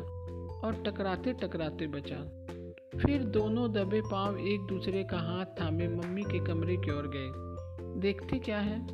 और 0.64 0.82
टकराते 0.86 1.32
टकराते 1.32 1.86
बचा। 1.86 2.16
फिर 2.98 3.22
दोनों 3.22 3.72
दबे 3.72 4.00
पाँव 4.00 4.38
एक 4.38 4.60
दूसरे 4.60 5.04
का 5.04 5.18
हाथ 5.18 5.44
थामे 5.44 5.88
मम्मी 5.88 6.22
के 6.22 6.44
कमरे 6.44 6.76
की 6.76 6.90
ओर 6.90 7.10
गए। 7.14 7.48
देखते 8.00 8.38
क्या 8.38 8.58
है? 8.58 8.86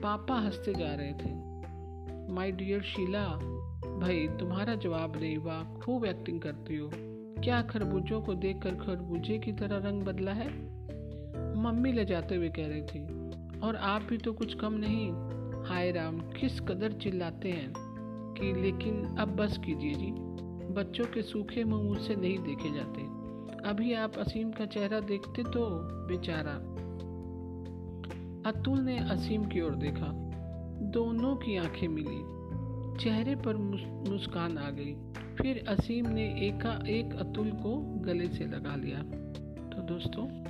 पापा 0.00 0.34
हँसते 0.34 0.74
जा 0.74 0.94
रहे 0.94 1.12
थे। 1.12 1.50
माई 2.32 2.52
डियर 2.52 2.82
शीला, 2.82 3.26
भाई, 3.98 4.28
तुम्हारा 4.28 4.74
जवाब 4.74 5.16
नहीं 5.16 5.36
हुआ। 5.36 5.64
खूब 5.64 6.04
एक्टिंग 6.04 6.40
करती 6.40 6.76
हो। 6.76 6.90
क्या 7.42 7.62
खरबूजों 7.62 8.22
को 8.22 8.34
देखकर 8.34 8.70
खरबूजे 8.70 9.38
की 9.38 9.52
तरह 9.52 9.88
रंग 9.88 10.02
बदला 10.02 10.32
है? 10.32 10.79
मम्मी 11.60 11.92
ले 11.92 12.04
जाते 12.04 12.34
हुए 12.34 12.48
कह 12.48 12.66
रही 12.66 12.82
थी, 12.82 13.04
और 13.60 13.76
आप 13.76 14.02
भी 14.02 14.18
तो 14.18 14.32
कुछ 14.32 14.54
कम 14.54 14.72
नहीं। 14.72 15.12
हाय 15.68 15.90
राम, 15.92 16.20
किस 16.20 16.60
कदर 16.60 16.92
चिल्लाते 16.92 17.50
हैं 17.50 17.72
कि 18.38 18.52
लेकिन 18.62 19.16
अब 19.18 19.36
बस 19.36 19.58
कीजिए 19.58 19.94
जी। 19.94 20.10
बच्चों 20.74 21.04
के 21.04 21.22
सूखे 21.22 21.64
मुँह 21.64 21.82
मुझसे 21.82 22.16
नहीं 22.16 22.38
देखे 22.38 22.74
जाते। 22.74 23.00
अभी 23.68 23.94
आप 23.94 24.16
असीम 24.18 24.50
का 24.50 24.66
चेहरा 24.66 25.00
देखते 25.00 25.42
तो 25.42 25.66
बेचारा। 26.06 26.80
अतुल 28.50 28.80
ने 28.80 28.98
असीम 28.98 29.44
की 29.44 29.60
ओर 29.60 29.74
देखा। 29.74 30.12
दोनों 30.82 31.36
की 31.36 31.56
आँखें 31.56 31.88
मिली। 31.88 32.40
चेहरे 33.04 33.36
पर 33.36 33.56
मुस्कान 34.10 34.58
आ 34.58 34.70
गई। 34.70 34.94
फिर 35.36 35.64
असीम 35.68 36.06
ने 36.08 36.48
एका, 36.48 36.84
एक 36.88 37.14
अतुल 37.14 37.50
को 37.50 37.76
गले 38.00 38.28
से 38.28 38.46
लगा 38.46 38.76
लिया। 38.76 38.98
तो 39.70 39.82
दोस्तों 39.82 40.49